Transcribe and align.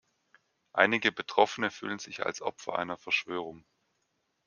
Einige 0.73 1.11
Betroffene 1.11 1.69
fühlen 1.69 1.99
sich 1.99 2.25
als 2.25 2.41
Opfer 2.41 2.75
einer 2.75 2.97
Verschwörung. 2.97 3.65